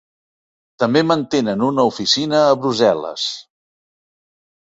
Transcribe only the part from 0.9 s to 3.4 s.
mantenen una oficina a Brussel·les.